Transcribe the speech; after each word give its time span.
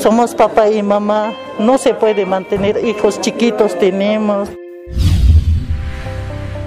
Somos 0.00 0.34
papá 0.34 0.70
y 0.70 0.82
mamá, 0.82 1.32
no 1.58 1.76
se 1.76 1.92
puede 1.92 2.24
mantener, 2.24 2.78
hijos 2.84 3.20
chiquitos 3.20 3.76
tenemos. 3.78 4.48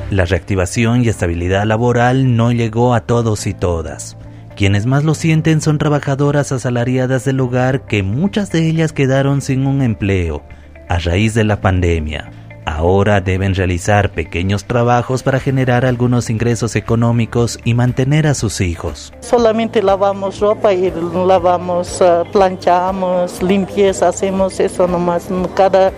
La 0.10 0.26
reactivación 0.26 1.06
y 1.06 1.08
estabilidad 1.08 1.64
laboral 1.64 2.36
no 2.36 2.52
llegó 2.52 2.94
a 2.94 3.02
todos 3.02 3.48
y 3.48 3.54
todas. 3.54 4.18
Quienes 4.58 4.86
más 4.86 5.06
lo 5.06 5.14
sienten 5.14 5.62
son 5.62 5.78
trabajadoras 5.78 6.52
asalariadas 6.52 7.24
del 7.24 7.40
hogar 7.40 7.86
que 7.86 8.04
muchas 8.04 8.52
de 8.52 8.68
ellas 8.68 8.92
quedaron 8.92 9.42
sin 9.42 9.66
un 9.66 9.82
empleo 9.82 10.44
a 10.90 11.00
raíz 11.00 11.34
de 11.34 11.46
la 11.46 11.62
pandemia. 11.62 12.30
Ahora 12.72 13.20
deben 13.20 13.54
realizar 13.54 14.12
pequeños 14.12 14.64
trabajos 14.64 15.24
para 15.24 15.42
generar 15.42 15.86
algunos 15.86 16.30
ingresos 16.30 16.78
económicos 16.78 17.60
y 17.66 17.74
mantener 17.74 18.28
a 18.28 18.34
sus 18.34 18.62
hijos. 18.62 19.12
Solamente 19.20 19.84
lavamos 19.84 20.40
ropa 20.40 20.72
y 20.74 20.90
lavamos, 20.90 22.00
uh, 22.00 22.24
planchamos, 22.32 23.44
limpieza, 23.44 24.08
hacemos 24.08 24.58
eso 24.62 24.88
nomás. 24.88 25.28
Cada, 25.54 25.92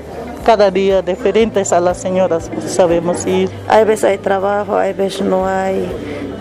cada 0.44 0.72
día 0.72 1.04
diferentes 1.04 1.72
a 1.72 1.80
las 1.80 1.98
señoras 1.98 2.50
sabemos 2.66 3.24
ir. 3.28 3.52
Hay 3.70 3.86
veces 3.86 4.06
hay 4.06 4.18
trabajo, 4.18 4.76
hay 4.76 4.94
veces 4.94 5.22
no 5.22 5.46
hay. 5.46 5.88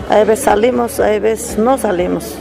Hay 0.09 0.25
veces 0.25 0.45
salimos, 0.45 0.99
hay 0.99 1.19
veces 1.19 1.59
no 1.59 1.77
salimos. 1.77 2.35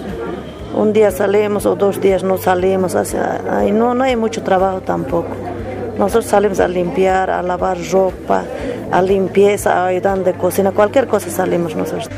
Un 0.75 0.95
día 0.95 1.11
salimos 1.11 1.67
o 1.67 1.77
dos 1.77 2.01
días 2.01 2.25
no 2.25 2.39
salimos. 2.39 2.97
no, 3.75 3.95
no 3.95 4.03
hay 4.03 4.17
mucho 4.17 4.43
trabajo 4.43 4.81
tampoco. 4.81 5.37
Nosotros 5.99 6.27
salimos 6.27 6.61
a 6.61 6.69
limpiar, 6.69 7.31
a 7.31 7.43
lavar 7.43 7.79
ropa, 7.91 8.45
a 8.91 9.03
limpieza, 9.03 9.83
a 9.83 9.87
ayudar 9.87 10.25
de 10.25 10.33
cocina, 10.35 10.73
cualquier 10.73 11.07
cosa 11.07 11.31
salimos 11.31 11.77
nosotros. 11.77 12.09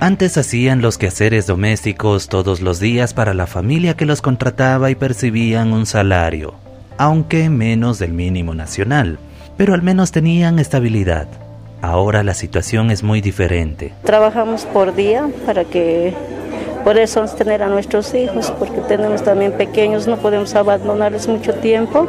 Antes 0.00 0.36
hacían 0.36 0.82
los 0.82 0.98
quehaceres 0.98 1.46
domésticos 1.46 2.28
todos 2.28 2.60
los 2.60 2.78
días 2.78 3.14
para 3.14 3.32
la 3.32 3.46
familia 3.46 3.94
que 3.94 4.04
los 4.04 4.20
contrataba 4.20 4.90
y 4.90 4.94
percibían 4.94 5.72
un 5.72 5.86
salario, 5.86 6.54
aunque 6.98 7.48
menos 7.48 7.98
del 7.98 8.12
mínimo 8.12 8.54
nacional, 8.54 9.18
pero 9.56 9.72
al 9.72 9.82
menos 9.82 10.12
tenían 10.12 10.58
estabilidad. 10.58 11.26
Ahora 11.80 12.22
la 12.22 12.34
situación 12.34 12.90
es 12.90 13.02
muy 13.02 13.20
diferente. 13.20 13.92
Trabajamos 14.04 14.64
por 14.66 14.94
día 14.94 15.28
para 15.46 15.64
que 15.64 16.14
por 16.84 16.98
eso 16.98 17.24
tener 17.24 17.62
a 17.62 17.68
nuestros 17.68 18.14
hijos, 18.14 18.52
porque 18.58 18.80
tenemos 18.82 19.22
también 19.22 19.52
pequeños, 19.52 20.06
no 20.06 20.18
podemos 20.18 20.54
abandonarles 20.54 21.26
mucho 21.26 21.54
tiempo. 21.54 22.06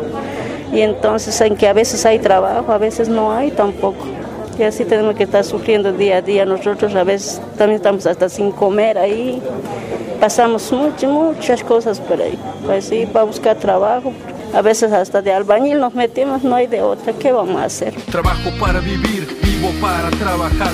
Y 0.74 0.82
entonces 0.82 1.40
en 1.42 1.56
que 1.56 1.68
a 1.68 1.74
veces 1.74 2.06
hay 2.06 2.20
trabajo, 2.20 2.72
a 2.72 2.78
veces 2.78 3.08
no 3.08 3.32
hay 3.32 3.52
tampoco. 3.52 4.06
Y 4.60 4.64
así 4.64 4.84
tenemos 4.84 5.16
que 5.16 5.24
estar 5.24 5.44
sufriendo 5.44 5.94
día 5.94 6.18
a 6.18 6.22
día. 6.22 6.46
Nosotros 6.46 6.94
a 6.96 7.04
veces 7.04 7.42
también 7.58 7.78
estamos 7.78 8.06
hasta 8.06 8.28
sin 8.28 8.52
comer 8.52 8.98
ahí. 8.98 9.42
Pasamos 10.20 10.72
muchas, 10.72 11.10
muchas 11.10 11.64
cosas 11.64 12.00
por 12.00 12.22
ahí. 12.22 12.38
Pues 12.66 12.86
sí, 12.86 13.06
para 13.06 13.26
buscar 13.26 13.56
trabajo. 13.58 14.12
A 14.54 14.62
veces 14.62 14.92
hasta 14.92 15.22
de 15.22 15.34
albañil 15.34 15.80
nos 15.80 15.94
metemos, 15.94 16.44
no 16.44 16.56
hay 16.56 16.68
de 16.68 16.82
otra. 16.82 17.14
¿Qué 17.14 17.32
vamos 17.32 17.62
a 17.62 17.66
hacer? 17.66 17.94
Trabajo 18.12 18.50
para 18.60 18.80
vivir, 18.80 19.28
vivo 19.44 19.70
para 19.82 20.10
trabajar 20.12 20.72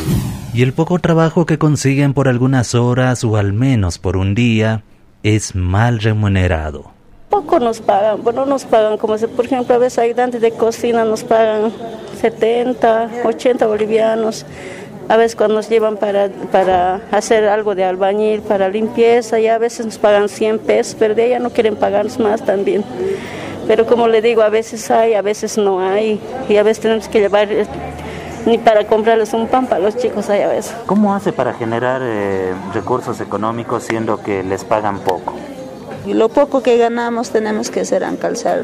y 0.54 0.64
el 0.64 0.74
poco 0.74 1.00
trabajo 1.00 1.46
que 1.46 1.58
consiguen 1.58 2.14
por 2.14 2.28
algunas 2.28 2.76
horas 2.76 3.24
o 3.24 3.38
al 3.38 3.54
menos 3.54 4.00
por 4.00 4.18
un 4.18 4.36
día 4.36 4.84
es 5.24 5.56
mal 5.56 6.00
remunerado. 6.00 6.92
Poco 7.30 7.60
nos 7.60 7.80
pagan, 7.80 8.22
bueno, 8.22 8.46
nos 8.46 8.66
pagan 8.66 8.98
como 8.98 9.18
si, 9.18 9.28
por 9.28 9.46
ejemplo, 9.46 9.76
a 9.76 9.78
veces 9.78 10.00
ayudantes 10.00 10.42
de 10.42 10.52
cocina 10.52 11.06
nos 11.06 11.24
pagan 11.24 11.72
70, 12.20 13.10
80 13.24 13.68
bolivianos. 13.68 14.46
A 15.08 15.16
veces 15.16 15.36
cuando 15.36 15.56
nos 15.56 15.70
llevan 15.70 15.98
para, 15.98 16.30
para 16.52 17.02
hacer 17.12 17.48
algo 17.48 17.74
de 17.74 17.86
albañil, 17.86 18.42
para 18.42 18.68
limpieza, 18.68 19.40
y 19.40 19.48
a 19.48 19.58
veces 19.58 19.86
nos 19.86 19.98
pagan 19.98 20.28
100 20.28 20.60
pesos, 20.60 20.96
pero 21.00 21.16
de 21.16 21.28
ella 21.28 21.40
no 21.40 21.52
quieren 21.52 21.76
pagarnos 21.78 22.20
más 22.20 22.46
también. 22.46 22.84
Pero 23.68 23.86
como 23.86 24.08
le 24.08 24.22
digo, 24.22 24.42
a 24.42 24.50
veces 24.50 24.92
hay, 24.92 25.14
a 25.14 25.22
veces 25.22 25.58
no 25.58 25.80
hay, 25.80 26.20
y 26.50 26.58
a 26.58 26.64
veces 26.64 26.82
tenemos 26.82 27.08
que 27.08 27.20
llevar 27.20 27.48
ni 28.46 28.58
para 28.58 28.86
comprarles 28.86 29.34
un 29.34 29.48
pan 29.48 29.68
para 29.68 29.82
los 29.82 29.98
chicos 29.98 30.30
allá 30.30 30.46
a 30.46 30.50
veces. 30.50 30.74
¿Cómo 30.86 31.14
hace 31.14 31.32
para 31.32 31.54
generar 31.54 32.02
eh, 32.04 32.54
recursos 32.74 33.20
económicos 33.22 33.84
siendo 33.84 34.22
que 34.22 34.44
les 34.44 34.64
pagan 34.64 35.00
poco? 35.00 35.34
Y 36.06 36.14
lo 36.14 36.30
poco 36.30 36.64
que 36.64 36.78
ganamos 36.78 37.30
tenemos 37.30 37.70
que 37.70 37.82
hacer 37.82 38.04
en 38.04 38.18
calzar. 38.18 38.64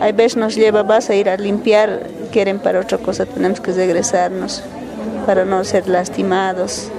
Hay 0.00 0.12
veces 0.12 0.36
nos 0.36 0.54
lleva, 0.56 0.82
vas 0.82 1.10
a 1.10 1.14
ir 1.14 1.28
a 1.28 1.36
limpiar, 1.36 2.06
quieren 2.32 2.58
para 2.58 2.80
otra 2.80 2.98
cosa, 2.98 3.26
tenemos 3.26 3.60
que 3.60 3.72
regresarnos 3.72 4.62
para 5.26 5.44
no 5.44 5.62
ser 5.64 5.88
lastimados. 5.88 6.90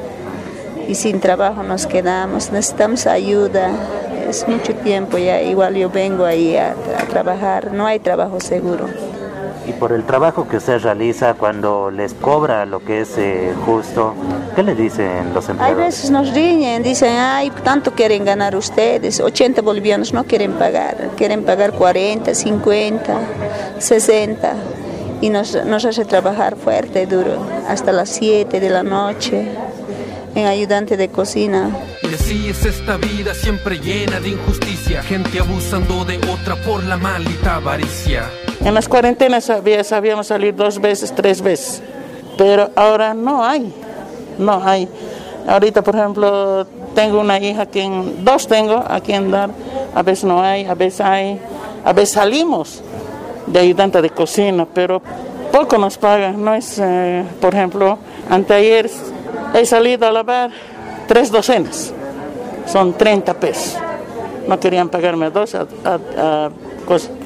Y 0.88 0.96
sin 0.96 1.19
trabajo 1.19 1.64
nos 1.64 1.86
quedamos, 1.86 2.52
necesitamos 2.52 3.06
ayuda, 3.06 3.69
es 4.28 4.48
mucho 4.48 4.74
tiempo 4.75 5.18
ya, 5.18 5.42
igual 5.42 5.75
yo 5.75 5.90
vengo 5.90 6.25
ahí 6.25 6.58
a 6.58 6.74
trabajar, 7.09 7.72
no 7.74 7.86
hay 7.86 8.00
trabajo 8.00 8.40
seguro 8.40 8.88
y 9.69 9.74
por 9.74 9.91
el 9.91 10.03
trabajo 10.03 10.47
que 10.47 10.57
usted 10.57 10.81
realiza 10.81 11.35
cuando 11.35 11.91
les 11.91 12.16
cobra 12.16 12.66
lo 12.66 12.84
que 12.84 13.02
es 13.02 13.18
eh, 13.18 13.53
justo, 13.66 14.16
¿qué 14.56 14.63
le 14.63 14.74
dicen 14.74 15.31
los 15.34 15.47
empleados? 15.47 15.78
Hay 15.78 15.85
veces 15.85 16.09
nos 16.09 16.34
riñen, 16.34 16.81
dicen, 16.81 17.16
ay, 17.18 17.52
tanto 17.63 17.91
quieren 17.91 18.25
ganar 18.25 18.56
ustedes, 18.56 19.19
80 19.19 19.62
bolivianos 19.62 20.12
no 20.12 20.24
quieren 20.24 20.53
pagar, 20.53 21.12
quieren 21.16 21.44
pagar 21.44 21.74
40, 21.74 22.34
50, 22.34 23.19
60 23.78 24.53
y 25.22 25.30
nos, 25.30 25.53
nos 25.66 25.86
hace 25.86 26.03
trabajar 26.06 26.56
fuerte, 26.56 27.06
duro, 27.06 27.38
hasta 27.68 27.91
las 27.91 28.09
7 28.09 28.59
de 28.59 28.69
la 28.69 28.81
noche 28.81 29.47
en 30.34 30.47
ayudante 30.47 30.97
de 30.97 31.09
cocina. 31.09 31.69
Y 32.01 32.13
así 32.16 32.50
es 32.50 32.66
esta 32.66 32.97
vida 32.97 33.36
siempre 33.36 33.78
llena 33.78 34.19
de 34.19 34.30
injusticia, 34.30 35.03
gente 35.03 35.40
abusando 35.40 36.06
de 36.06 36.18
otra 36.18 36.56
por 36.56 36.84
la 36.84 36.97
maldita 36.97 37.56
avaricia. 37.56 38.30
En 38.62 38.74
las 38.74 38.90
cuarentenas 38.90 39.50
sabíamos 39.84 40.28
salir 40.28 40.53
dos 40.53 40.80
veces, 40.81 41.14
tres 41.16 41.42
veces, 41.42 41.81
pero 42.38 42.70
ahora 42.75 43.14
no 43.14 43.44
hay, 43.44 43.74
no 44.38 44.62
hay. 44.62 44.88
Ahorita, 45.47 45.81
por 45.81 45.96
ejemplo, 45.96 46.68
tengo 46.94 47.22
una 47.22 47.40
hija, 47.40 47.66
quien, 47.66 48.25
dos 48.25 48.48
tengo 48.48 48.84
a 48.86 49.00
quien 49.00 49.31
dar, 49.31 49.50
a 49.96 50.03
veces 50.03 50.25
no 50.25 50.44
hay, 50.44 50.66
a 50.66 50.75
veces 50.75 51.00
hay, 51.00 51.40
a 51.86 51.94
veces 51.94 52.16
salimos 52.16 52.81
de 53.48 53.59
ayudante 53.59 54.02
de 54.02 54.09
cocina, 54.09 54.68
pero 54.72 55.02
poco 55.53 55.78
nos 55.78 55.98
pagan, 55.98 56.44
no 56.44 56.53
es, 56.53 56.80
eh, 56.80 57.24
por 57.40 57.56
ejemplo, 57.56 57.98
anteayer 58.30 58.90
he 59.53 59.66
salido 59.66 60.06
a 60.06 60.12
lavar 60.12 60.52
tres 61.08 61.31
docenas, 61.31 61.94
son 62.68 62.94
30 62.94 63.34
pesos, 63.36 63.78
no 64.50 64.59
querían 64.59 64.90
pagarme 64.90 65.30
dos 65.30 65.56
a, 65.56 65.66
a 65.86 66.50
cosas 66.86 67.19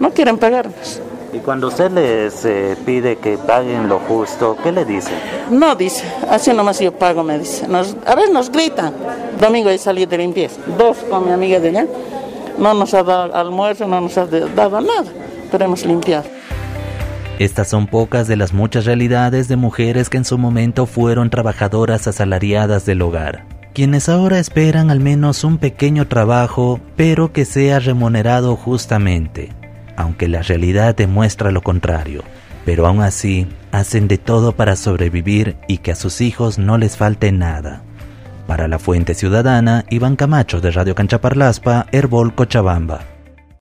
no 0.00 0.10
quieren 0.10 0.38
pagarnos. 0.38 1.00
Y 1.34 1.38
cuando 1.38 1.66
usted 1.66 1.90
les 1.90 2.44
eh, 2.44 2.76
pide 2.86 3.16
que 3.16 3.36
paguen 3.36 3.88
lo 3.88 3.98
justo, 3.98 4.56
¿qué 4.62 4.70
le 4.70 4.84
dice? 4.84 5.10
No 5.50 5.74
dice, 5.74 6.04
así 6.30 6.52
nomás 6.52 6.78
yo 6.78 6.92
pago, 6.92 7.24
me 7.24 7.40
dice. 7.40 7.66
a 7.66 8.14
veces 8.14 8.30
nos 8.32 8.52
gritan. 8.52 8.94
Domingo 9.40 9.68
he 9.68 9.78
salido 9.78 10.08
de 10.08 10.18
limpieza, 10.18 10.60
dos 10.78 10.96
con 11.10 11.26
mi 11.26 11.32
amiga 11.32 11.58
de 11.58 11.70
allá. 11.70 11.86
No 12.56 12.72
nos 12.74 12.94
ha 12.94 13.02
dado 13.02 13.34
almuerzo, 13.34 13.88
no 13.88 14.00
nos 14.00 14.16
ha 14.16 14.26
dado 14.26 14.80
nada, 14.80 15.10
pero 15.50 15.64
hemos 15.64 15.84
limpiado. 15.84 16.24
Estas 17.40 17.66
son 17.66 17.88
pocas 17.88 18.28
de 18.28 18.36
las 18.36 18.52
muchas 18.52 18.84
realidades 18.84 19.48
de 19.48 19.56
mujeres 19.56 20.08
que 20.08 20.18
en 20.18 20.24
su 20.24 20.38
momento 20.38 20.86
fueron 20.86 21.30
trabajadoras 21.30 22.06
asalariadas 22.06 22.86
del 22.86 23.02
hogar, 23.02 23.44
quienes 23.72 24.08
ahora 24.08 24.38
esperan 24.38 24.92
al 24.92 25.00
menos 25.00 25.42
un 25.42 25.58
pequeño 25.58 26.06
trabajo, 26.06 26.78
pero 26.94 27.32
que 27.32 27.44
sea 27.44 27.80
remunerado 27.80 28.54
justamente 28.54 29.50
aunque 29.96 30.28
la 30.28 30.42
realidad 30.42 30.94
demuestra 30.94 31.50
lo 31.50 31.62
contrario, 31.62 32.22
pero 32.64 32.86
aún 32.86 33.02
así 33.02 33.46
hacen 33.72 34.08
de 34.08 34.18
todo 34.18 34.52
para 34.52 34.76
sobrevivir 34.76 35.56
y 35.68 35.78
que 35.78 35.92
a 35.92 35.96
sus 35.96 36.20
hijos 36.20 36.58
no 36.58 36.78
les 36.78 36.96
falte 36.96 37.32
nada. 37.32 37.82
Para 38.46 38.68
la 38.68 38.78
Fuente 38.78 39.14
Ciudadana, 39.14 39.84
Iván 39.90 40.16
Camacho 40.16 40.60
de 40.60 40.70
Radio 40.70 40.94
Canchaparlaspa, 40.94 41.86
Herbol 41.92 42.34
Cochabamba. 42.34 43.13